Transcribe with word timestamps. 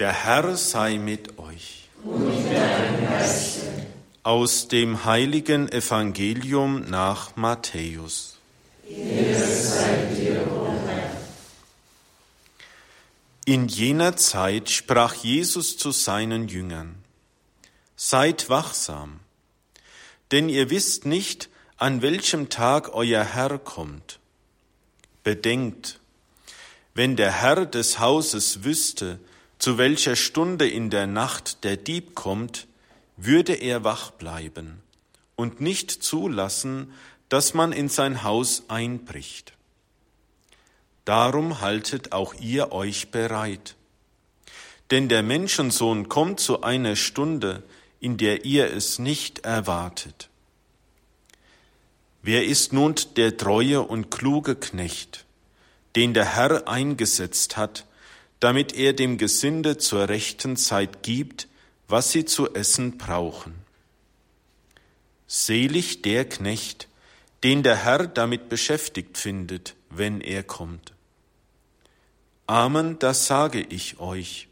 Der 0.00 0.24
Herr 0.24 0.56
sei 0.56 0.96
mit 0.96 1.38
euch. 1.38 1.90
Und. 2.02 2.32
Aus 4.22 4.66
dem 4.68 5.04
heiligen 5.04 5.70
Evangelium 5.70 6.88
nach 6.88 7.36
Matthäus. 7.36 8.38
In 13.44 13.68
jener 13.68 14.16
Zeit 14.16 14.70
sprach 14.70 15.14
Jesus 15.16 15.76
zu 15.76 15.90
seinen 15.90 16.48
Jüngern, 16.48 16.94
Seid 17.94 18.48
wachsam, 18.48 19.20
denn 20.30 20.48
ihr 20.48 20.70
wisst 20.70 21.04
nicht, 21.04 21.50
an 21.76 22.00
welchem 22.00 22.48
Tag 22.48 22.94
euer 22.94 23.22
Herr 23.22 23.58
kommt. 23.58 24.18
Bedenkt, 25.24 26.00
wenn 26.94 27.16
der 27.16 27.32
Herr 27.32 27.66
des 27.66 27.98
Hauses 27.98 28.64
wüsste, 28.64 29.20
zu 29.60 29.76
welcher 29.76 30.16
Stunde 30.16 30.68
in 30.68 30.88
der 30.88 31.06
Nacht 31.06 31.64
der 31.64 31.76
Dieb 31.76 32.14
kommt, 32.14 32.66
würde 33.18 33.52
er 33.52 33.84
wach 33.84 34.10
bleiben 34.10 34.82
und 35.36 35.60
nicht 35.60 35.90
zulassen, 35.90 36.92
dass 37.28 37.52
man 37.52 37.72
in 37.72 37.90
sein 37.90 38.24
Haus 38.24 38.64
einbricht. 38.68 39.52
Darum 41.04 41.60
haltet 41.60 42.12
auch 42.12 42.34
ihr 42.40 42.72
euch 42.72 43.10
bereit. 43.10 43.76
Denn 44.90 45.08
der 45.10 45.22
Menschensohn 45.22 46.08
kommt 46.08 46.40
zu 46.40 46.62
einer 46.62 46.96
Stunde, 46.96 47.62
in 48.00 48.16
der 48.16 48.46
ihr 48.46 48.72
es 48.72 48.98
nicht 48.98 49.40
erwartet. 49.40 50.30
Wer 52.22 52.46
ist 52.46 52.72
nun 52.72 52.94
der 53.16 53.36
treue 53.36 53.82
und 53.82 54.10
kluge 54.10 54.56
Knecht, 54.56 55.26
den 55.96 56.14
der 56.14 56.34
Herr 56.34 56.66
eingesetzt 56.66 57.58
hat, 57.58 57.84
damit 58.40 58.74
er 58.74 58.94
dem 58.94 59.18
Gesinde 59.18 59.76
zur 59.76 60.08
rechten 60.08 60.56
Zeit 60.56 61.02
gibt, 61.02 61.48
was 61.88 62.10
sie 62.12 62.24
zu 62.24 62.54
essen 62.54 62.96
brauchen. 62.96 63.54
Selig 65.26 66.02
der 66.02 66.28
Knecht, 66.28 66.88
den 67.44 67.62
der 67.62 67.76
Herr 67.76 68.06
damit 68.06 68.48
beschäftigt 68.48 69.18
findet, 69.18 69.74
wenn 69.90 70.20
er 70.20 70.42
kommt. 70.42 70.92
Amen, 72.46 72.98
das 72.98 73.26
sage 73.26 73.60
ich 73.60 74.00
euch. 74.00 74.48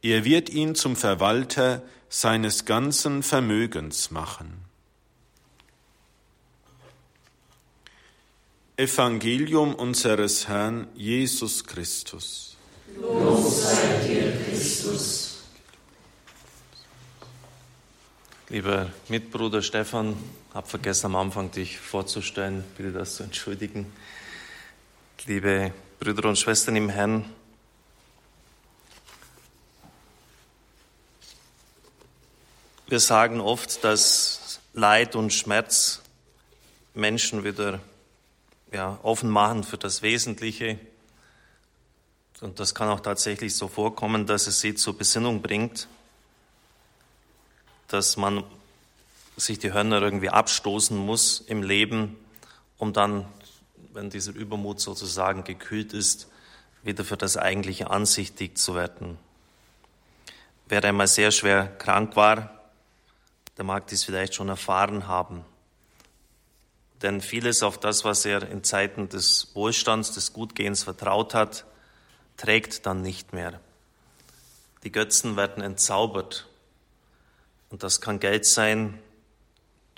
Er 0.00 0.24
wird 0.24 0.48
ihn 0.48 0.74
zum 0.74 0.94
Verwalter 0.94 1.82
seines 2.08 2.64
ganzen 2.64 3.22
Vermögens 3.22 4.10
machen. 4.10 4.64
Evangelium 8.76 9.74
unseres 9.74 10.46
Herrn 10.46 10.86
Jesus 10.94 11.64
Christus. 11.64 12.57
Lob 12.96 13.50
sei 13.50 14.06
dir, 14.06 14.32
Christus. 14.44 15.42
Lieber 18.48 18.90
Mitbruder 19.08 19.60
Stefan, 19.62 20.16
habe 20.54 20.66
vergessen 20.66 21.06
am 21.06 21.16
Anfang 21.16 21.50
dich 21.50 21.78
vorzustellen, 21.78 22.64
bitte 22.76 22.92
das 22.92 23.16
zu 23.16 23.22
entschuldigen. 23.22 23.92
Liebe 25.26 25.72
Brüder 26.00 26.28
und 26.28 26.38
Schwestern 26.38 26.76
im 26.76 26.88
Herrn, 26.88 27.24
wir 32.86 33.00
sagen 33.00 33.40
oft, 33.40 33.84
dass 33.84 34.60
Leid 34.72 35.14
und 35.14 35.34
Schmerz 35.34 36.00
Menschen 36.94 37.44
wieder 37.44 37.80
ja, 38.72 38.98
offen 39.02 39.28
machen 39.28 39.64
für 39.64 39.76
das 39.76 40.02
Wesentliche, 40.02 40.78
und 42.40 42.60
das 42.60 42.74
kann 42.74 42.88
auch 42.88 43.00
tatsächlich 43.00 43.56
so 43.56 43.68
vorkommen, 43.68 44.26
dass 44.26 44.46
es 44.46 44.60
sie 44.60 44.74
zur 44.74 44.96
Besinnung 44.96 45.42
bringt, 45.42 45.88
dass 47.88 48.16
man 48.16 48.44
sich 49.36 49.58
die 49.58 49.72
Hörner 49.72 50.02
irgendwie 50.02 50.30
abstoßen 50.30 50.96
muss 50.96 51.40
im 51.40 51.62
Leben, 51.62 52.16
um 52.76 52.92
dann, 52.92 53.26
wenn 53.92 54.10
dieser 54.10 54.34
Übermut 54.34 54.80
sozusagen 54.80 55.44
gekühlt 55.44 55.92
ist, 55.92 56.28
wieder 56.82 57.04
für 57.04 57.16
das 57.16 57.36
Eigentliche 57.36 57.90
ansichtig 57.90 58.56
zu 58.58 58.74
werden. 58.74 59.18
Wer 60.68 60.84
einmal 60.84 61.08
sehr 61.08 61.30
schwer 61.30 61.66
krank 61.78 62.14
war, 62.14 62.50
der 63.56 63.64
mag 63.64 63.86
dies 63.88 64.04
vielleicht 64.04 64.34
schon 64.34 64.48
erfahren 64.48 65.08
haben. 65.08 65.44
Denn 67.02 67.20
vieles 67.20 67.62
auf 67.62 67.78
das, 67.78 68.04
was 68.04 68.24
er 68.24 68.48
in 68.48 68.64
Zeiten 68.64 69.08
des 69.08 69.48
Wohlstands, 69.54 70.12
des 70.12 70.32
Gutgehens 70.32 70.84
vertraut 70.84 71.34
hat, 71.34 71.64
trägt 72.38 72.86
dann 72.86 73.02
nicht 73.02 73.34
mehr. 73.34 73.60
Die 74.84 74.92
Götzen 74.92 75.36
werden 75.36 75.62
entzaubert. 75.62 76.48
Und 77.68 77.82
das 77.82 78.00
kann 78.00 78.20
Geld 78.20 78.46
sein, 78.46 78.98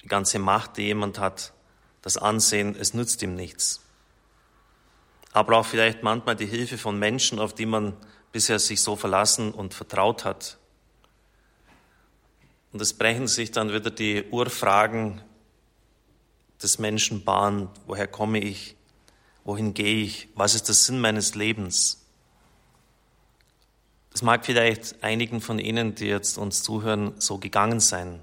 die 0.00 0.08
ganze 0.08 0.40
Macht, 0.40 0.76
die 0.76 0.82
jemand 0.82 1.20
hat, 1.20 1.52
das 2.02 2.16
Ansehen, 2.16 2.74
es 2.74 2.94
nützt 2.94 3.22
ihm 3.22 3.36
nichts. 3.36 3.80
Aber 5.32 5.58
auch 5.58 5.66
vielleicht 5.66 6.02
manchmal 6.02 6.34
die 6.34 6.46
Hilfe 6.46 6.78
von 6.78 6.98
Menschen, 6.98 7.38
auf 7.38 7.54
die 7.54 7.66
man 7.66 7.96
bisher 8.32 8.58
sich 8.58 8.80
so 8.82 8.96
verlassen 8.96 9.52
und 9.52 9.74
vertraut 9.74 10.24
hat. 10.24 10.58
Und 12.72 12.80
es 12.80 12.94
brechen 12.94 13.28
sich 13.28 13.52
dann 13.52 13.72
wieder 13.72 13.90
die 13.90 14.24
Urfragen 14.30 15.20
des 16.62 16.78
Menschen 16.78 17.24
Bahn. 17.24 17.68
Woher 17.86 18.06
komme 18.06 18.38
ich? 18.38 18.76
Wohin 19.44 19.74
gehe 19.74 20.02
ich? 20.02 20.28
Was 20.34 20.54
ist 20.54 20.68
der 20.68 20.74
Sinn 20.74 21.00
meines 21.00 21.34
Lebens? 21.34 22.00
Das 24.10 24.22
mag 24.22 24.44
vielleicht 24.44 25.02
einigen 25.02 25.40
von 25.40 25.58
Ihnen, 25.58 25.94
die 25.94 26.06
jetzt 26.06 26.36
uns 26.36 26.62
zuhören, 26.62 27.14
so 27.18 27.38
gegangen 27.38 27.80
sein. 27.80 28.20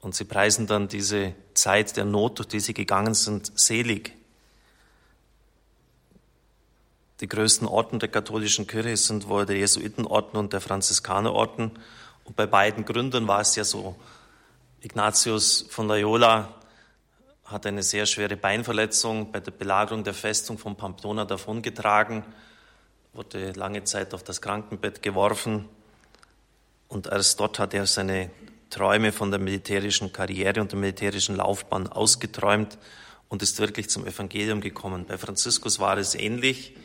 Und 0.00 0.14
sie 0.14 0.24
preisen 0.24 0.66
dann 0.66 0.88
diese 0.88 1.34
Zeit 1.54 1.96
der 1.96 2.04
Not, 2.04 2.38
durch 2.38 2.48
die 2.48 2.60
sie 2.60 2.74
gegangen 2.74 3.14
sind, 3.14 3.58
selig. 3.58 4.14
Die 7.20 7.28
größten 7.28 7.66
Orten 7.66 7.98
der 7.98 8.08
katholischen 8.08 8.68
Kirche 8.68 8.96
sind 8.96 9.28
wohl 9.28 9.44
der 9.44 9.56
Jesuitenorden 9.56 10.38
und 10.38 10.52
der 10.52 10.60
Franziskanerorden. 10.60 11.72
Und 12.24 12.36
bei 12.36 12.46
beiden 12.46 12.84
Gründern 12.84 13.26
war 13.26 13.40
es 13.40 13.56
ja 13.56 13.64
so. 13.64 13.96
Ignatius 14.80 15.66
von 15.68 15.88
Loyola 15.88 16.54
hat 17.46 17.66
eine 17.66 17.82
sehr 17.82 18.06
schwere 18.06 18.36
Beinverletzung 18.36 19.32
bei 19.32 19.40
der 19.40 19.50
Belagerung 19.50 20.04
der 20.04 20.14
Festung 20.14 20.58
von 20.58 20.76
Pamplona 20.76 21.24
davongetragen 21.24 22.22
wurde 23.18 23.50
lange 23.50 23.82
Zeit 23.82 24.14
auf 24.14 24.22
das 24.22 24.40
Krankenbett 24.40 25.02
geworfen 25.02 25.68
und 26.86 27.08
erst 27.08 27.40
dort 27.40 27.58
hat 27.58 27.74
er 27.74 27.84
seine 27.84 28.30
Träume 28.70 29.10
von 29.10 29.32
der 29.32 29.40
militärischen 29.40 30.12
Karriere 30.12 30.60
und 30.60 30.70
der 30.70 30.78
militärischen 30.78 31.34
Laufbahn 31.34 31.88
ausgeträumt 31.88 32.78
und 33.28 33.42
ist 33.42 33.58
wirklich 33.58 33.90
zum 33.90 34.06
Evangelium 34.06 34.60
gekommen. 34.60 35.04
Bei 35.08 35.18
Franziskus 35.18 35.80
war 35.80 35.98
es 35.98 36.14
ähnlich. 36.14 36.76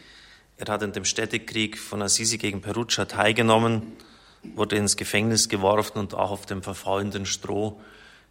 Er 0.57 0.73
hat 0.73 0.81
in 0.81 0.91
dem 0.91 1.05
Städtekrieg 1.05 1.77
von 1.77 2.01
Assisi 2.01 2.39
gegen 2.39 2.61
Perugia 2.61 3.05
teilgenommen, 3.05 3.83
wurde 4.55 4.75
ins 4.77 4.97
Gefängnis 4.97 5.49
geworfen 5.49 5.99
und 5.99 6.15
auch 6.15 6.31
auf 6.31 6.47
dem 6.47 6.63
verfaulenden 6.63 7.27
Stroh 7.27 7.79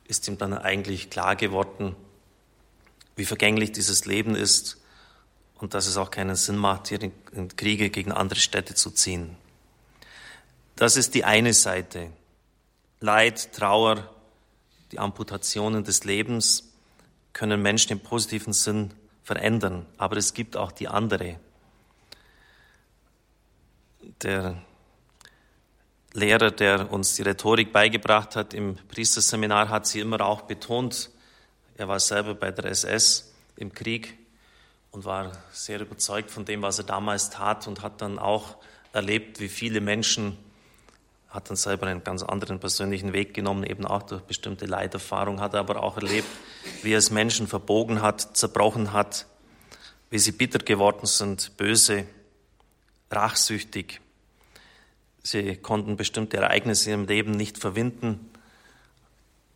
ist 0.09 0.27
ihm 0.27 0.39
dann 0.39 0.55
eigentlich 0.55 1.09
klar 1.09 1.37
geworden, 1.37 1.95
wie 3.15 3.27
vergänglich 3.27 3.71
dieses 3.71 4.07
Leben 4.07 4.35
ist 4.35 4.82
und 5.63 5.75
dass 5.75 5.87
es 5.87 5.97
auch 5.97 6.11
keinen 6.11 6.35
Sinn 6.35 6.57
macht, 6.57 6.89
hier 6.89 7.01
in 7.01 7.57
Kriege 7.57 7.89
gegen 7.89 8.11
andere 8.11 8.41
Städte 8.41 8.75
zu 8.75 8.91
ziehen. 8.91 9.37
Das 10.75 10.97
ist 10.97 11.15
die 11.15 11.25
eine 11.25 11.53
Seite. 11.55 12.11
Leid, 12.99 13.53
Trauer, 13.53 14.13
die 14.91 14.99
Amputationen 14.99 15.85
des 15.85 16.03
Lebens 16.03 16.73
können 17.33 17.63
Menschen 17.63 17.93
im 17.93 18.01
positiven 18.01 18.53
Sinn 18.53 18.93
verändern, 19.23 19.87
aber 19.99 20.17
es 20.17 20.35
gibt 20.35 20.57
auch 20.57 20.73
die 20.73 20.89
andere. 20.89 21.39
Der 24.23 24.61
Lehrer, 26.13 26.51
der 26.51 26.91
uns 26.91 27.15
die 27.15 27.23
Rhetorik 27.23 27.73
beigebracht 27.73 28.35
hat 28.35 28.53
im 28.53 28.79
Priesterseminar, 28.89 29.69
hat 29.69 29.87
sie 29.87 30.01
immer 30.01 30.23
auch 30.23 30.43
betont. 30.43 31.11
Er 31.77 31.87
war 31.87 32.01
selber 32.01 32.35
bei 32.35 32.51
der 32.51 32.65
SS 32.65 33.33
im 33.55 33.73
Krieg 33.73 34.19
und 34.93 35.07
war 35.07 35.33
sehr 35.53 35.81
überzeugt 35.81 36.31
von 36.31 36.45
dem, 36.45 36.63
was 36.63 36.79
er 36.79 36.85
damals 36.85 37.31
tat 37.31 37.67
und 37.67 37.83
hat 37.83 38.01
dann 38.03 38.19
auch 38.19 38.57
erlebt, 38.93 39.41
wie 39.41 39.49
viele 39.49 39.81
Menschen, 39.81 40.37
hat 41.31 41.49
dann 41.49 41.57
selber 41.57 41.87
einen 41.87 42.05
ganz 42.05 42.23
anderen 42.23 42.61
persönlichen 42.61 43.15
Weg 43.15 43.33
genommen, 43.33 43.65
eben 43.65 43.87
auch 43.87 44.03
durch 44.03 44.21
bestimmte 44.23 44.67
Leiterfahrung, 44.67 45.41
hat 45.41 45.55
aber 45.55 45.83
auch 45.83 45.97
erlebt, 45.97 46.29
wie 46.83 46.93
er 46.93 46.99
es 46.99 47.11
Menschen 47.11 47.49
verbogen 47.49 48.03
hat, 48.03 48.37
zerbrochen 48.37 48.93
hat, 48.93 49.27
wie 50.11 50.19
sie 50.19 50.33
bitter 50.33 50.59
geworden 50.59 51.07
sind, 51.07 51.57
böse, 51.57 52.05
rachsüchtig. 53.11 54.03
Sie 55.23 55.57
konnten 55.57 55.97
bestimmte 55.97 56.37
Ereignisse 56.37 56.91
in 56.91 56.99
ihrem 56.99 57.09
Leben 57.09 57.31
nicht 57.31 57.57
verwinden. 57.57 58.31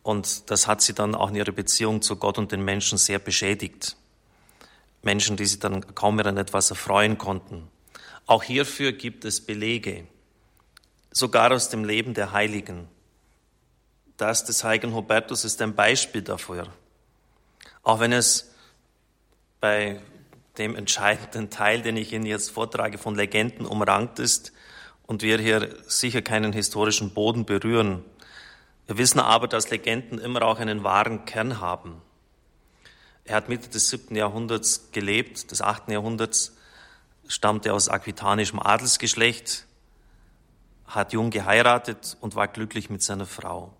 Und 0.01 0.49
das 0.49 0.65
hat 0.65 0.81
sie 0.81 0.93
dann 0.93 1.13
auch 1.13 1.29
in 1.29 1.35
ihrer 1.35 1.51
Beziehung 1.51 2.01
zu 2.01 2.15
Gott 2.15 2.39
und 2.39 2.51
den 2.51 2.65
Menschen 2.65 2.97
sehr 2.97 3.19
beschädigt. 3.19 3.97
Menschen, 5.07 5.37
die 5.37 5.45
sich 5.45 5.59
dann 5.59 5.95
kaum 5.95 6.17
mehr 6.17 6.25
an 6.25 6.35
etwas 6.35 6.69
erfreuen 6.69 7.17
konnten. 7.17 7.69
Auch 8.25 8.43
hierfür 8.43 8.91
gibt 8.91 9.23
es 9.23 9.39
Belege. 9.39 10.05
sogar 11.11 11.51
aus 11.51 11.69
dem 11.69 11.83
Leben 11.83 12.13
der 12.13 12.31
Heiligen. 12.31 12.87
Das 14.17 14.45
des 14.45 14.63
heiligen 14.63 14.93
Hubertus 14.93 15.45
ist 15.45 15.61
ein 15.61 15.73
Beispiel 15.73 16.21
dafür. 16.21 16.67
Auch 17.83 17.99
wenn 17.99 18.13
es 18.13 18.51
bei 19.59 19.99
dem 20.57 20.75
entscheidenden 20.75 21.49
Teil, 21.49 21.81
den 21.81 21.97
ich 21.97 22.13
Ihnen 22.13 22.25
jetzt 22.25 22.51
vortrage, 22.51 22.97
von 22.97 23.15
Legenden 23.15 23.65
umrankt 23.65 24.19
ist 24.19 24.51
und 25.07 25.21
wir 25.21 25.39
hier 25.39 25.75
sicher 25.87 26.21
keinen 26.21 26.53
historischen 26.53 27.13
Boden 27.13 27.45
berühren. 27.45 28.03
Wir 28.87 28.97
wissen 28.97 29.19
aber, 29.19 29.47
dass 29.47 29.69
Legenden 29.69 30.19
immer 30.19 30.41
auch 30.43 30.59
einen 30.59 30.83
wahren 30.83 31.25
Kern 31.25 31.59
haben. 31.61 32.01
Er 33.27 33.35
hat 33.35 33.49
Mitte 33.49 33.69
des 33.69 33.89
siebten 33.89 34.15
Jahrhunderts 34.15 34.89
gelebt, 34.91 35.51
des 35.51 35.61
achten 35.61 35.91
Jahrhunderts, 35.91 36.55
stammte 37.27 37.73
aus 37.73 37.89
aquitanischem 37.89 38.59
Adelsgeschlecht, 38.59 39.65
hat 40.85 41.13
jung 41.13 41.29
geheiratet 41.29 42.17
und 42.21 42.35
war 42.35 42.47
glücklich 42.47 42.89
mit 42.89 43.03
seiner 43.03 43.25
Frau. 43.25 43.73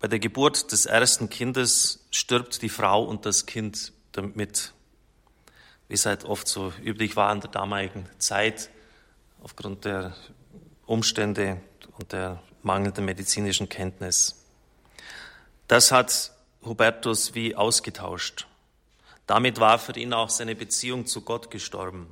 Bei 0.00 0.08
der 0.08 0.18
Geburt 0.18 0.72
des 0.72 0.86
ersten 0.86 1.30
Kindes 1.30 2.04
stirbt 2.10 2.60
die 2.62 2.68
Frau 2.68 3.04
und 3.04 3.24
das 3.24 3.46
Kind 3.46 3.92
damit 4.12 4.74
wie 5.88 5.94
es 5.94 6.06
halt 6.06 6.24
oft 6.24 6.48
so 6.48 6.72
üblich 6.82 7.16
war 7.16 7.32
in 7.32 7.40
der 7.40 7.50
damaligen 7.50 8.06
Zeit, 8.18 8.70
aufgrund 9.42 9.84
der 9.84 10.14
Umstände 10.86 11.60
und 11.98 12.12
der 12.12 12.42
mangelnden 12.62 13.04
medizinischen 13.04 13.68
Kenntnis. 13.68 14.42
Das 15.68 15.92
hat 15.92 16.32
Hubertus 16.66 17.34
wie 17.34 17.54
ausgetauscht. 17.56 18.46
Damit 19.26 19.58
war 19.58 19.78
für 19.78 19.98
ihn 19.98 20.12
auch 20.12 20.30
seine 20.30 20.54
Beziehung 20.54 21.06
zu 21.06 21.22
Gott 21.22 21.50
gestorben. 21.50 22.06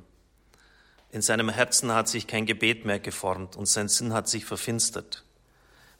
In 1.11 1.21
seinem 1.21 1.49
Herzen 1.49 1.93
hat 1.93 2.09
sich 2.09 2.27
kein 2.27 2.45
Gebet 2.45 2.83
mehr 2.83 2.99
geformt 2.99 3.55
und 3.55 3.67
sein 3.67 3.87
Sinn 3.87 4.13
hat 4.13 4.27
sich 4.27 4.45
verfinstert. 4.45 5.23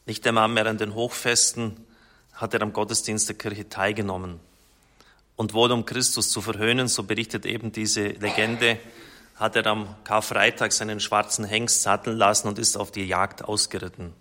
Nicht 0.05 0.27
einmal 0.27 0.49
mehr 0.49 0.65
an 0.65 0.77
den 0.77 0.93
Hochfesten 0.93 1.85
hat 2.33 2.53
er 2.53 2.61
am 2.61 2.73
Gottesdienst 2.73 3.29
der 3.29 3.37
Kirche 3.37 3.69
teilgenommen. 3.69 4.39
Und 5.37 5.53
wohl 5.53 5.71
um 5.71 5.85
Christus 5.85 6.29
zu 6.29 6.41
verhöhnen, 6.41 6.87
so 6.87 7.03
berichtet 7.03 7.45
eben 7.45 7.71
diese 7.71 8.07
Legende, 8.07 8.77
hat 9.35 9.55
er 9.55 9.67
am 9.67 9.95
Karfreitag 10.03 10.71
seinen 10.71 10.99
schwarzen 10.99 11.45
Hengst 11.45 11.81
satteln 11.81 12.17
lassen 12.17 12.47
und 12.47 12.59
ist 12.59 12.77
auf 12.77 12.91
die 12.91 13.05
Jagd 13.05 13.43
ausgeritten. 13.43 14.13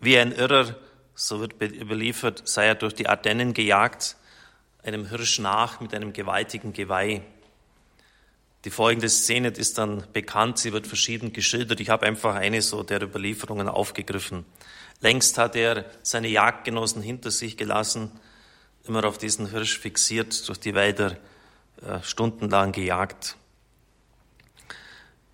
Wie 0.00 0.18
ein 0.18 0.32
Irrer, 0.32 0.74
so 1.16 1.40
wird 1.40 1.60
überliefert, 1.60 2.42
sei 2.46 2.66
er 2.66 2.74
durch 2.74 2.94
die 2.94 3.08
Ardennen 3.08 3.54
gejagt, 3.54 4.16
einem 4.84 5.08
Hirsch 5.08 5.38
nach 5.40 5.80
mit 5.80 5.94
einem 5.94 6.12
gewaltigen 6.12 6.72
Geweih. 6.74 7.22
Die 8.64 8.70
folgende 8.70 9.08
Szene 9.08 9.48
ist 9.48 9.78
dann 9.78 10.04
bekannt, 10.12 10.58
sie 10.58 10.72
wird 10.72 10.86
verschieden 10.86 11.32
geschildert. 11.32 11.80
Ich 11.80 11.88
habe 11.88 12.06
einfach 12.06 12.34
eine 12.34 12.60
so 12.60 12.82
der 12.82 13.02
Überlieferungen 13.02 13.68
aufgegriffen. 13.68 14.44
Längst 15.00 15.38
hat 15.38 15.56
er 15.56 15.86
seine 16.02 16.28
Jagdgenossen 16.28 17.00
hinter 17.00 17.30
sich 17.30 17.56
gelassen, 17.56 18.10
immer 18.84 19.04
auf 19.04 19.18
diesen 19.18 19.50
Hirsch 19.50 19.78
fixiert, 19.78 20.46
durch 20.48 20.60
die 20.60 20.74
Wälder 20.74 21.16
äh, 21.82 22.02
stundenlang 22.02 22.72
gejagt. 22.72 23.36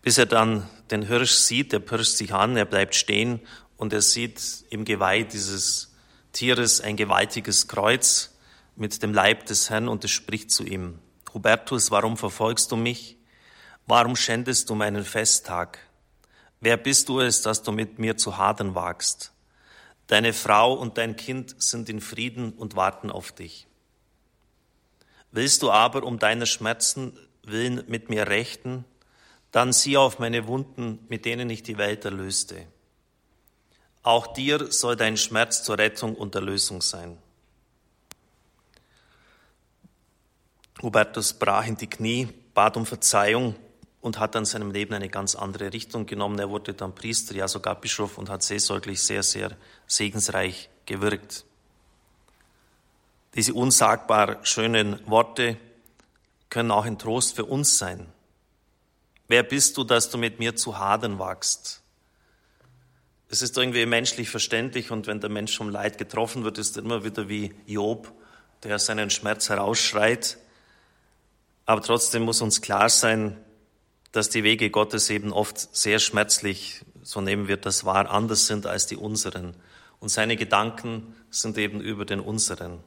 Bis 0.00 0.19
er 0.19 0.26
dann 0.26 0.69
den 0.90 1.02
Hirsch 1.02 1.32
sieht, 1.32 1.73
er 1.73 1.81
pirscht 1.81 2.17
sich 2.17 2.32
an, 2.32 2.56
er 2.56 2.67
bleibt 2.67 2.94
stehen 2.94 3.40
und 3.82 3.93
er 3.93 4.00
sieht 4.00 4.64
im 4.70 4.84
Geweih 4.84 5.25
dieses 5.25 5.93
Tieres 6.32 6.81
ein 6.81 6.96
gewaltiges 6.96 7.67
Kreuz 7.67 8.31
mit 8.76 9.02
dem 9.02 9.12
Leib 9.12 9.46
des 9.46 9.70
Herrn 9.70 9.88
und 9.88 10.05
es 10.05 10.12
spricht 10.12 10.52
zu 10.52 10.62
ihm. 10.62 11.00
Hubertus, 11.34 11.90
warum 11.90 12.17
verfolgst 12.17 12.70
du 12.70 12.76
mich? 12.76 13.17
Warum 13.88 14.14
schändest 14.14 14.70
du 14.70 14.76
meinen 14.76 15.05
Festtag? 15.05 15.81
Wer 16.61 16.76
bist 16.76 17.08
du 17.08 17.19
es, 17.19 17.43
dass 17.43 17.64
du 17.64 17.73
mit 17.73 17.99
mir 17.99 18.17
zu 18.17 18.37
hadern 18.37 18.76
wagst? 18.76 19.32
Deine 20.06 20.32
Frau 20.32 20.75
und 20.75 20.96
dein 20.96 21.17
Kind 21.17 21.61
sind 21.61 21.88
in 21.88 22.00
Frieden 22.00 22.52
und 22.52 22.76
warten 22.76 23.11
auf 23.11 23.32
dich. 23.32 23.67
Willst 25.32 25.61
du 25.61 25.73
aber 25.73 26.05
um 26.05 26.20
deiner 26.20 26.46
Schmerzen 26.46 27.19
willen 27.43 27.82
mit 27.88 28.11
mir 28.11 28.29
rechten, 28.29 28.84
dann 29.50 29.73
sieh 29.73 29.96
auf 29.96 30.20
meine 30.20 30.46
Wunden, 30.46 31.00
mit 31.08 31.25
denen 31.25 31.50
ich 31.50 31.64
die 31.64 31.79
Welt 31.79 32.05
erlöste. 32.05 32.69
Auch 34.02 34.26
dir 34.26 34.72
soll 34.72 34.96
dein 34.96 35.16
Schmerz 35.16 35.62
zur 35.62 35.78
Rettung 35.78 36.14
und 36.14 36.34
Erlösung 36.34 36.82
sein. 36.82 37.19
Hubertus 40.82 41.32
brach 41.34 41.66
in 41.66 41.76
die 41.76 41.87
Knie, 41.87 42.28
bat 42.54 42.76
um 42.76 42.84
Verzeihung 42.84 43.54
und 44.00 44.19
hat 44.19 44.34
dann 44.34 44.44
seinem 44.44 44.72
Leben 44.72 44.94
eine 44.94 45.08
ganz 45.08 45.37
andere 45.37 45.72
Richtung 45.72 46.06
genommen. 46.06 46.38
Er 46.40 46.50
wurde 46.50 46.75
dann 46.75 46.94
Priester, 46.94 47.37
ja 47.37 47.46
sogar 47.46 47.81
Bischof 47.81 48.19
und 48.19 48.28
hat 48.28 48.43
seelsorglich 48.43 49.00
sehr, 49.00 49.22
sehr 49.22 49.56
segensreich 49.87 50.69
gewirkt. 50.87 51.44
Diese 53.34 53.55
unsagbar 53.55 54.44
schönen 54.44 55.08
Worte 55.08 55.56
können 56.50 56.72
auch 56.72 56.84
ein 56.84 56.98
Trost 56.98 57.37
für 57.37 57.44
uns 57.44 57.78
sein. 57.78 58.12
Wer 59.28 59.44
bist 59.44 59.76
du, 59.76 59.84
dass 59.84 60.10
du 60.10 60.19
mit 60.19 60.40
mir 60.40 60.56
zu 60.56 60.78
hadern 60.78 61.19
wagst? 61.19 61.81
Es 63.32 63.40
ist 63.40 63.56
irgendwie 63.56 63.87
menschlich 63.87 64.29
verständlich 64.29 64.90
und 64.90 65.06
wenn 65.06 65.20
der 65.20 65.31
Mensch 65.31 65.56
vom 65.56 65.70
Leid 65.70 65.96
getroffen 65.96 66.44
wird, 66.44 66.58
ist 66.58 66.76
er 66.76 66.82
immer 66.82 67.02
wieder 67.02 67.31
wie 67.31 67.55
Job, 67.67 68.12
der 68.62 68.79
seinen 68.79 69.08
Schmerz 69.08 69.49
herausschreit. 69.49 70.37
Aber 71.64 71.81
trotzdem 71.81 72.25
muss 72.25 72.43
uns 72.43 72.61
klar 72.61 72.90
sein, 72.90 73.38
dass 74.12 74.29
die 74.29 74.44
Wege 74.44 74.69
Gottes 74.69 75.08
eben 75.08 75.32
oft 75.32 75.75
sehr 75.75 75.99
schmerzlich, 75.99 76.82
so 77.02 77.23
nehmen 77.23 77.49
wir 77.49 77.56
das 77.56 77.87
wahr, 77.87 78.11
anders 78.11 78.46
sind 78.46 78.67
als 78.67 78.87
die 78.87 78.96
unseren. 78.96 79.56
Und 79.99 80.11
seine 80.11 80.37
Gedanken 80.37 81.14
sind 81.31 81.56
eben 81.56 81.81
über 81.81 82.05
den 82.05 82.20
unseren. 82.20 82.81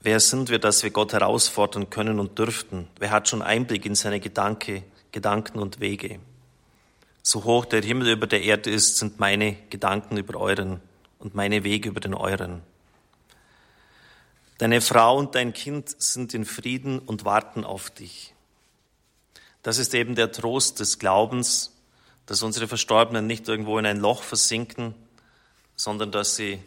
Wer 0.00 0.18
sind 0.18 0.50
wir, 0.50 0.58
dass 0.58 0.82
wir 0.82 0.90
Gott 0.90 1.12
herausfordern 1.12 1.90
können 1.90 2.18
und 2.18 2.36
dürften? 2.40 2.88
Wer 2.98 3.12
hat 3.12 3.28
schon 3.28 3.40
Einblick 3.40 3.86
in 3.86 3.94
seine 3.94 4.18
Gedanke, 4.18 4.82
Gedanken 5.12 5.60
und 5.60 5.78
Wege? 5.78 6.18
So 7.28 7.42
hoch 7.42 7.64
der 7.64 7.82
Himmel 7.82 8.10
über 8.10 8.28
der 8.28 8.42
Erde 8.42 8.70
ist, 8.70 8.98
sind 8.98 9.18
meine 9.18 9.56
Gedanken 9.68 10.16
über 10.16 10.38
euren 10.38 10.80
und 11.18 11.34
meine 11.34 11.64
Wege 11.64 11.88
über 11.88 11.98
den 11.98 12.14
euren. 12.14 12.62
Deine 14.58 14.80
Frau 14.80 15.18
und 15.18 15.34
dein 15.34 15.52
Kind 15.52 16.00
sind 16.00 16.34
in 16.34 16.44
Frieden 16.44 17.00
und 17.00 17.24
warten 17.24 17.64
auf 17.64 17.90
dich. 17.90 18.32
Das 19.64 19.78
ist 19.78 19.92
eben 19.92 20.14
der 20.14 20.30
Trost 20.30 20.78
des 20.78 21.00
Glaubens, 21.00 21.72
dass 22.26 22.44
unsere 22.44 22.68
Verstorbenen 22.68 23.26
nicht 23.26 23.48
irgendwo 23.48 23.76
in 23.80 23.86
ein 23.86 23.98
Loch 23.98 24.22
versinken, 24.22 24.94
sondern 25.74 26.12
dass 26.12 26.36
sie 26.36 26.62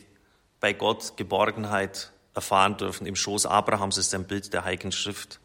bei 0.60 0.74
Gott 0.74 1.16
Geborgenheit 1.16 2.12
erfahren 2.34 2.76
dürfen. 2.76 3.08
Im 3.08 3.16
Schoß 3.16 3.46
Abrahams 3.46 3.98
ist 3.98 4.14
ein 4.14 4.28
Bild 4.28 4.52
der 4.52 4.66
Heiligen 4.66 4.92
Schrift. 4.92 5.40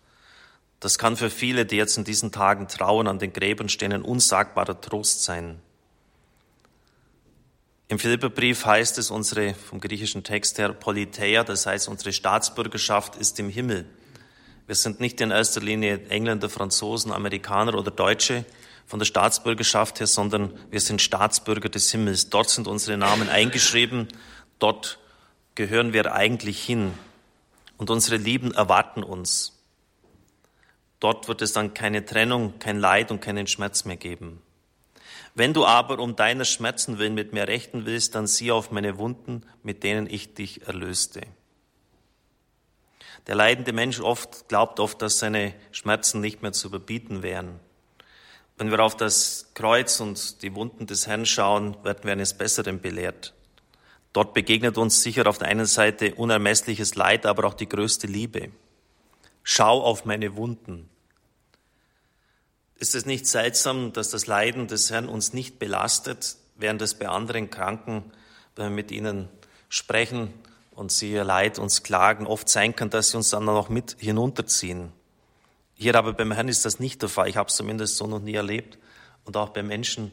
Das 0.84 0.98
kann 0.98 1.16
für 1.16 1.30
viele, 1.30 1.64
die 1.64 1.76
jetzt 1.76 1.96
in 1.96 2.04
diesen 2.04 2.30
Tagen 2.30 2.68
trauen, 2.68 3.08
an 3.08 3.18
den 3.18 3.32
Gräbern 3.32 3.70
stehen, 3.70 3.90
ein 3.94 4.02
unsagbarer 4.02 4.82
Trost 4.82 5.24
sein. 5.24 5.58
Im 7.88 7.98
Philipperbrief 7.98 8.66
heißt 8.66 8.98
es, 8.98 9.10
unsere, 9.10 9.54
vom 9.54 9.80
griechischen 9.80 10.24
Text 10.24 10.58
her, 10.58 10.74
Politeia, 10.74 11.42
das 11.42 11.64
heißt, 11.64 11.88
unsere 11.88 12.12
Staatsbürgerschaft 12.12 13.16
ist 13.16 13.40
im 13.40 13.48
Himmel. 13.48 13.86
Wir 14.66 14.74
sind 14.74 15.00
nicht 15.00 15.22
in 15.22 15.30
erster 15.30 15.62
Linie 15.62 16.06
Engländer, 16.10 16.50
Franzosen, 16.50 17.12
Amerikaner 17.12 17.78
oder 17.78 17.90
Deutsche 17.90 18.44
von 18.84 18.98
der 18.98 19.06
Staatsbürgerschaft 19.06 20.00
her, 20.00 20.06
sondern 20.06 20.52
wir 20.70 20.80
sind 20.80 21.00
Staatsbürger 21.00 21.70
des 21.70 21.90
Himmels. 21.92 22.28
Dort 22.28 22.50
sind 22.50 22.66
unsere 22.66 22.98
Namen 22.98 23.30
eingeschrieben. 23.30 24.08
Dort 24.58 24.98
gehören 25.54 25.94
wir 25.94 26.12
eigentlich 26.12 26.62
hin. 26.62 26.92
Und 27.78 27.88
unsere 27.88 28.18
Lieben 28.18 28.52
erwarten 28.52 29.02
uns. 29.02 29.53
Dort 31.04 31.28
wird 31.28 31.42
es 31.42 31.52
dann 31.52 31.74
keine 31.74 32.06
Trennung, 32.06 32.58
kein 32.60 32.80
Leid 32.80 33.10
und 33.10 33.20
keinen 33.20 33.46
Schmerz 33.46 33.84
mehr 33.84 33.98
geben. 33.98 34.40
Wenn 35.34 35.52
du 35.52 35.66
aber 35.66 35.98
um 35.98 36.16
deiner 36.16 36.46
Schmerzen 36.46 36.96
willen 36.96 37.12
mit 37.12 37.34
mir 37.34 37.46
rechten 37.46 37.84
willst, 37.84 38.14
dann 38.14 38.26
sieh 38.26 38.50
auf 38.50 38.70
meine 38.70 38.96
Wunden, 38.96 39.42
mit 39.62 39.82
denen 39.82 40.08
ich 40.08 40.32
dich 40.32 40.66
erlöste. 40.66 41.20
Der 43.26 43.34
leidende 43.34 43.74
Mensch 43.74 44.00
oft 44.00 44.48
glaubt 44.48 44.80
oft, 44.80 45.02
dass 45.02 45.18
seine 45.18 45.52
Schmerzen 45.72 46.22
nicht 46.22 46.40
mehr 46.40 46.52
zu 46.52 46.68
überbieten 46.68 47.22
wären. 47.22 47.60
Wenn 48.56 48.70
wir 48.70 48.80
auf 48.80 48.96
das 48.96 49.50
Kreuz 49.52 50.00
und 50.00 50.40
die 50.40 50.54
Wunden 50.54 50.86
des 50.86 51.06
Herrn 51.06 51.26
schauen, 51.26 51.76
werden 51.84 52.04
wir 52.04 52.12
eines 52.12 52.32
Besseren 52.32 52.80
belehrt. 52.80 53.34
Dort 54.14 54.32
begegnet 54.32 54.78
uns 54.78 55.02
sicher 55.02 55.26
auf 55.26 55.36
der 55.36 55.48
einen 55.48 55.66
Seite 55.66 56.14
unermessliches 56.14 56.94
Leid, 56.94 57.26
aber 57.26 57.44
auch 57.44 57.52
die 57.52 57.68
größte 57.68 58.06
Liebe. 58.06 58.52
Schau 59.42 59.82
auf 59.82 60.06
meine 60.06 60.36
Wunden. 60.36 60.88
Ist 62.78 62.94
es 62.94 63.06
nicht 63.06 63.26
seltsam, 63.26 63.92
dass 63.92 64.10
das 64.10 64.26
Leiden 64.26 64.66
des 64.66 64.90
Herrn 64.90 65.08
uns 65.08 65.32
nicht 65.32 65.58
belastet, 65.58 66.36
während 66.56 66.82
es 66.82 66.94
bei 66.94 67.08
anderen 67.08 67.50
Kranken, 67.50 68.04
wenn 68.56 68.66
wir 68.66 68.70
mit 68.70 68.90
ihnen 68.90 69.28
sprechen, 69.68 70.32
und 70.74 70.90
sie 70.90 71.12
ihr 71.12 71.24
Leid 71.24 71.58
uns 71.58 71.82
klagen, 71.82 72.26
oft 72.26 72.48
sein 72.48 72.74
kann, 72.74 72.90
dass 72.90 73.10
sie 73.10 73.16
uns 73.16 73.30
dann 73.30 73.44
noch 73.44 73.68
mit 73.68 73.96
hinunterziehen. 73.98 74.92
Hier 75.76 75.94
aber 75.94 76.12
beim 76.12 76.32
Herrn 76.32 76.48
ist 76.48 76.64
das 76.64 76.80
nicht 76.80 77.02
der 77.02 77.08
Fall. 77.08 77.28
Ich 77.28 77.36
habe 77.36 77.48
es 77.48 77.56
zumindest 77.56 77.96
so 77.96 78.06
noch 78.06 78.20
nie 78.20 78.34
erlebt. 78.34 78.78
und 79.24 79.38
auch 79.38 79.50
bei 79.50 79.62
Menschen, 79.62 80.12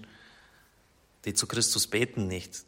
die 1.26 1.34
zu 1.34 1.46
Christus 1.46 1.86
beten, 1.86 2.28
nicht. 2.28 2.64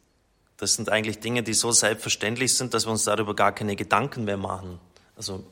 Das 0.58 0.74
sind 0.76 0.90
eigentlich 0.90 1.20
Dinge, 1.20 1.42
die 1.42 1.54
so 1.54 1.72
selbstverständlich 1.72 2.58
sind, 2.58 2.74
dass 2.74 2.86
wir 2.86 2.92
uns 2.92 3.06
darüber 3.06 3.34
gar 3.34 3.54
keine 3.54 3.78
Gedanken 3.78 4.26
mehr 4.26 4.36
machen. 4.36 4.80
Also 5.16 5.46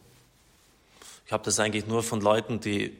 ich 1.25 1.31
habe 1.31 1.45
das 1.45 1.60
eigentlich 1.60 1.88
nur 1.88 2.03
von 2.03 2.19
Leuten, 2.19 2.60
die 2.60 2.98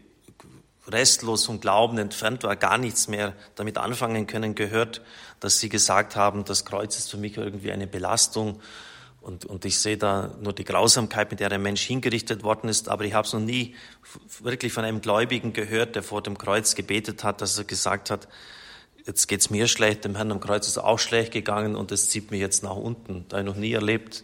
restlos 0.88 1.46
vom 1.46 1.60
Glauben 1.60 1.98
entfernt 1.98 2.44
war, 2.44 2.56
gar 2.56 2.78
nichts 2.78 3.08
mehr 3.08 3.34
damit 3.56 3.78
anfangen 3.78 4.28
können, 4.28 4.56
gehört, 4.56 5.02
dass 5.40 5.60
sie 5.60 5.70
gesagt 5.70 6.16
haben, 6.16 6.46
das 6.46 6.66
Kreuz 6.66 6.98
ist 6.98 7.12
für 7.12 7.18
mich 7.18 7.38
irgendwie 7.38 7.72
eine 7.72 7.88
Belastung 7.88 8.60
und, 9.22 9.46
und 9.46 9.66
ich 9.66 9.78
sehe 9.78 9.98
da 9.98 10.32
nur 10.42 10.54
die 10.54 10.66
Grausamkeit, 10.66 11.30
mit 11.30 11.40
der 11.40 11.52
ein 11.52 11.62
Mensch 11.62 11.84
hingerichtet 11.84 12.44
worden 12.44 12.70
ist, 12.70 12.90
aber 12.90 13.06
ich 13.06 13.14
habe 13.14 13.28
es 13.28 13.34
noch 13.34 13.40
nie 13.40 13.76
wirklich 14.40 14.74
von 14.74 14.84
einem 14.84 15.02
Gläubigen 15.02 15.54
gehört, 15.54 15.96
der 15.96 16.02
vor 16.02 16.24
dem 16.24 16.40
Kreuz 16.40 16.74
gebetet 16.74 17.24
hat, 17.24 17.42
dass 17.42 17.58
er 17.58 17.66
gesagt 17.66 18.10
hat, 18.10 18.28
jetzt 19.06 19.28
geht's 19.28 19.52
mir 19.52 19.68
schlecht, 19.68 20.06
dem 20.06 20.16
Herrn 20.16 20.32
am 20.32 20.40
Kreuz 20.40 20.68
ist 20.68 20.80
auch 20.80 20.98
schlecht 20.98 21.32
gegangen 21.32 21.76
und 21.76 21.92
es 21.92 22.10
zieht 22.10 22.32
mich 22.32 22.40
jetzt 22.40 22.64
nach 22.64 22.76
unten. 22.76 23.26
Da 23.30 23.38
habe 23.38 23.48
ich 23.48 23.54
noch 23.56 23.62
nie 23.62 23.74
erlebt. 23.74 24.24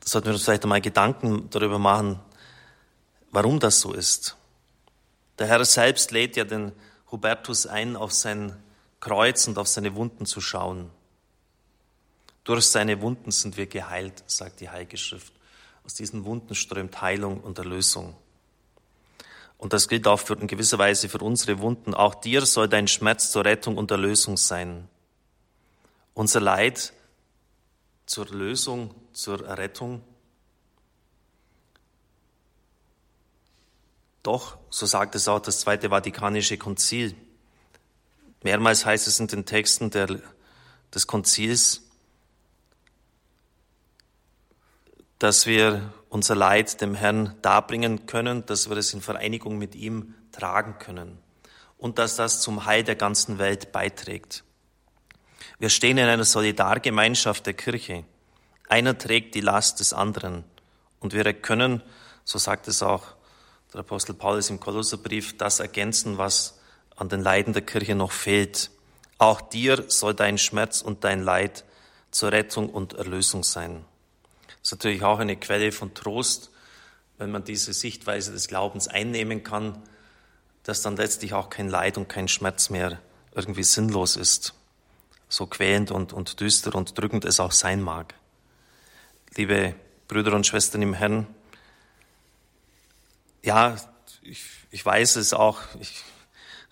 Da 0.00 0.08
sollten 0.08 0.26
wir 0.26 0.32
uns 0.32 0.42
vielleicht 0.42 0.64
einmal 0.64 0.80
Gedanken 0.80 1.48
darüber 1.50 1.78
machen, 1.78 2.18
warum 3.30 3.60
das 3.60 3.80
so 3.80 3.92
ist. 3.92 4.36
Der 5.40 5.48
Herr 5.48 5.64
selbst 5.64 6.10
lädt 6.10 6.36
ja 6.36 6.44
den 6.44 6.72
Hubertus 7.10 7.66
ein, 7.66 7.96
auf 7.96 8.12
sein 8.12 8.62
Kreuz 9.00 9.48
und 9.48 9.56
auf 9.56 9.68
seine 9.68 9.96
Wunden 9.96 10.26
zu 10.26 10.42
schauen. 10.42 10.90
Durch 12.44 12.66
seine 12.66 13.00
Wunden 13.00 13.30
sind 13.30 13.56
wir 13.56 13.66
geheilt, 13.66 14.22
sagt 14.26 14.60
die 14.60 14.68
Heilige 14.68 14.98
Schrift. 14.98 15.32
Aus 15.82 15.94
diesen 15.94 16.26
Wunden 16.26 16.54
strömt 16.54 17.00
Heilung 17.00 17.40
und 17.40 17.58
Erlösung. 17.58 18.14
Und 19.56 19.72
das 19.72 19.88
gilt 19.88 20.06
auch 20.06 20.20
für, 20.20 20.34
in 20.34 20.46
gewisser 20.46 20.78
Weise 20.78 21.08
für 21.08 21.18
unsere 21.18 21.58
Wunden. 21.60 21.94
Auch 21.94 22.14
dir 22.14 22.44
soll 22.44 22.68
dein 22.68 22.86
Schmerz 22.86 23.30
zur 23.30 23.46
Rettung 23.46 23.78
und 23.78 23.90
Erlösung 23.90 24.36
sein. 24.36 24.88
Unser 26.12 26.40
Leid 26.40 26.92
zur 28.04 28.26
Lösung, 28.26 28.94
zur 29.12 29.46
Errettung. 29.46 30.02
Doch, 34.30 34.58
so 34.70 34.86
sagt 34.86 35.16
es 35.16 35.26
auch 35.26 35.40
das 35.40 35.58
Zweite 35.58 35.90
Vatikanische 35.90 36.56
Konzil. 36.56 37.16
Mehrmals 38.44 38.86
heißt 38.86 39.08
es 39.08 39.18
in 39.18 39.26
den 39.26 39.44
Texten 39.44 39.90
der, 39.90 40.20
des 40.94 41.08
Konzils, 41.08 41.82
dass 45.18 45.46
wir 45.46 45.92
unser 46.10 46.36
Leid 46.36 46.80
dem 46.80 46.94
Herrn 46.94 47.34
darbringen 47.42 48.06
können, 48.06 48.46
dass 48.46 48.70
wir 48.70 48.76
es 48.76 48.94
in 48.94 49.00
Vereinigung 49.00 49.58
mit 49.58 49.74
ihm 49.74 50.14
tragen 50.30 50.78
können 50.78 51.18
und 51.76 51.98
dass 51.98 52.14
das 52.14 52.40
zum 52.40 52.66
Heil 52.66 52.84
der 52.84 52.94
ganzen 52.94 53.40
Welt 53.40 53.72
beiträgt. 53.72 54.44
Wir 55.58 55.70
stehen 55.70 55.98
in 55.98 56.06
einer 56.06 56.22
Solidargemeinschaft 56.22 57.46
der 57.46 57.54
Kirche. 57.54 58.04
Einer 58.68 58.96
trägt 58.96 59.34
die 59.34 59.40
Last 59.40 59.80
des 59.80 59.92
anderen 59.92 60.44
und 61.00 61.14
wir 61.14 61.32
können, 61.34 61.82
so 62.22 62.38
sagt 62.38 62.68
es 62.68 62.80
auch 62.84 63.16
der 63.72 63.80
Apostel 63.80 64.14
Paulus 64.14 64.50
im 64.50 64.60
Kolosserbrief, 64.60 65.36
das 65.36 65.60
ergänzen, 65.60 66.18
was 66.18 66.58
an 66.96 67.08
den 67.08 67.22
Leiden 67.22 67.52
der 67.52 67.62
Kirche 67.62 67.94
noch 67.94 68.12
fehlt. 68.12 68.70
Auch 69.18 69.40
dir 69.40 69.84
soll 69.88 70.14
dein 70.14 70.38
Schmerz 70.38 70.82
und 70.82 71.04
dein 71.04 71.22
Leid 71.22 71.64
zur 72.10 72.32
Rettung 72.32 72.68
und 72.68 72.94
Erlösung 72.94 73.44
sein. 73.44 73.84
Das 74.46 74.72
ist 74.72 74.72
natürlich 74.72 75.02
auch 75.02 75.18
eine 75.18 75.36
Quelle 75.36 75.72
von 75.72 75.94
Trost, 75.94 76.50
wenn 77.18 77.30
man 77.30 77.44
diese 77.44 77.72
Sichtweise 77.72 78.32
des 78.32 78.48
Glaubens 78.48 78.88
einnehmen 78.88 79.44
kann, 79.44 79.80
dass 80.64 80.82
dann 80.82 80.96
letztlich 80.96 81.32
auch 81.32 81.50
kein 81.50 81.68
Leid 81.68 81.96
und 81.96 82.08
kein 82.08 82.28
Schmerz 82.28 82.70
mehr 82.70 82.98
irgendwie 83.34 83.62
sinnlos 83.62 84.16
ist, 84.16 84.54
so 85.28 85.46
quälend 85.46 85.90
und, 85.90 86.12
und 86.12 86.40
düster 86.40 86.74
und 86.74 86.98
drückend 86.98 87.24
es 87.24 87.40
auch 87.40 87.52
sein 87.52 87.80
mag. 87.80 88.14
Liebe 89.36 89.74
Brüder 90.08 90.34
und 90.34 90.46
Schwestern 90.46 90.82
im 90.82 90.94
Herrn, 90.94 91.26
ja, 93.42 93.76
ich, 94.22 94.44
ich 94.70 94.84
weiß 94.84 95.16
es 95.16 95.32
auch, 95.32 95.60
ich 95.80 96.02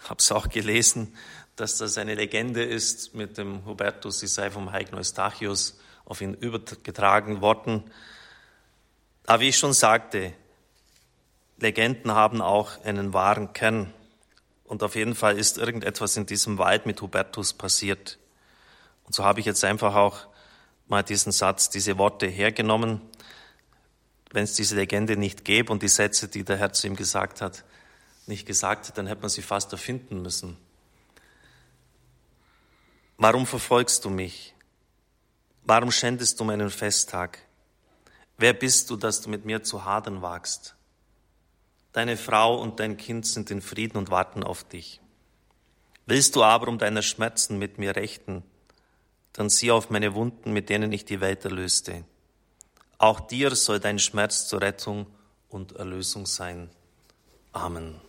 habe 0.09 0.19
es 0.19 0.31
auch 0.33 0.49
gelesen, 0.49 1.17
dass 1.57 1.79
das 1.79 1.99
eine 1.99 2.15
Legende 2.15 2.63
ist 2.63 3.15
mit 3.15 3.39
dem 3.39 3.65
Hubertus, 3.65 4.21
sie 4.21 4.27
sei 4.27 4.51
vom 4.51 4.71
heiligen 4.71 4.97
Eustachius 4.97 5.79
auf 6.05 6.21
ihn 6.21 6.35
übergetragen 6.35 7.41
worden. 7.41 7.91
Aber 9.27 9.41
wie 9.41 9.49
ich 9.49 9.59
schon 9.59 9.73
sagte, 9.73 10.33
Legenden 11.59 12.13
haben 12.13 12.41
auch 12.41 12.83
einen 12.85 13.13
wahren 13.13 13.53
Kern. 13.53 13.93
Und 14.65 14.83
auf 14.83 14.95
jeden 14.95 15.15
Fall 15.15 15.39
ist 15.39 15.59
irgendetwas 15.59 16.17
in 16.17 16.27
diesem 16.27 16.59
Wald 16.59 16.87
mit 16.87 17.03
Hubertus 17.03 17.53
passiert. 17.53 18.19
Und 19.05 19.15
so 19.15 19.25
habe 19.25 19.41
ich 19.41 19.47
jetzt 19.47 19.65
einfach 19.65 19.95
auch 19.95 20.27
mal 20.87 21.03
diesen 21.03 21.33
Satz, 21.33 21.71
diese 21.71 21.99
Worte 21.99 22.27
hergenommen. 22.27 23.01
Wenn 24.31 24.45
es 24.45 24.55
diese 24.55 24.77
Legende 24.77 25.17
nicht 25.17 25.45
gäbe 25.45 25.73
und 25.73 25.83
die 25.83 25.89
Sätze, 25.89 26.29
die 26.29 26.45
der 26.45 26.57
Herr 26.57 26.73
zu 26.73 26.87
ihm 26.87 26.97
gesagt 26.97 27.41
hat, 27.41 27.65
nicht 28.27 28.47
gesagt 28.47 28.89
hat, 28.89 28.99
dann 28.99 29.07
hätte 29.07 29.23
man 29.23 29.31
sie 29.31 29.43
fast 29.43 29.73
erfinden 29.73 30.21
müssen. 30.23 30.57
Warum 33.17 33.47
verfolgst 33.47 34.05
du 34.05 34.11
mich? 34.11 34.55
Warum 35.65 35.91
schändest 35.91 36.39
du 36.39 36.45
meinen 36.45 36.71
Festtag? 36.71 37.39
Wer 38.37 38.53
bist 38.53 38.91
du, 38.91 38.97
dass 38.97 39.21
du 39.21 39.31
mit 39.31 39.45
mir 39.45 39.63
zu 39.63 39.85
hadern 39.85 40.23
wagst? 40.23 40.77
Deine 41.93 42.17
Frau 42.17 42.61
und 42.61 42.79
dein 42.79 42.97
Kind 42.97 43.27
sind 43.27 43.51
in 43.51 43.61
Frieden 43.61 43.99
und 43.99 44.11
warten 44.11 44.45
auf 44.45 44.63
dich. 44.63 45.01
Willst 46.07 46.37
du 46.37 46.45
aber 46.45 46.69
um 46.69 46.79
deiner 46.79 47.03
Schmerzen 47.03 47.59
mit 47.59 47.79
mir 47.79 47.97
rechten, 47.97 48.45
dann 49.33 49.51
sieh 49.51 49.71
auf 49.71 49.91
meine 49.91 50.15
Wunden, 50.15 50.53
mit 50.53 50.69
denen 50.69 50.93
ich 50.93 51.05
die 51.05 51.21
Welt 51.21 51.45
erlöste. 51.45 52.05
Auch 52.99 53.21
dir 53.21 53.55
soll 53.55 53.79
dein 53.79 54.01
Schmerz 54.01 54.49
zur 54.49 54.61
Rettung 54.61 55.07
und 55.49 55.77
Erlösung 55.77 56.27
sein. 56.27 56.69
Amen. 57.53 58.01